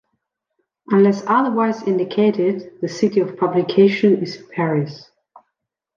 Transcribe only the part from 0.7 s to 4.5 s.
Unless otherwise indicated, the city of publication is